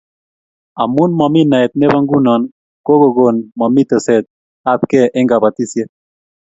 amun 0.83 1.11
mami 1.19 1.41
naet 1.51 1.71
nebo 1.79 1.97
nguno 2.03 2.33
kokogon 2.85 3.35
mami 3.59 3.81
teset 3.89 4.23
ab 4.71 4.79
kee 4.91 5.05
eng 5.17 5.29
kabatishiet 5.31 5.89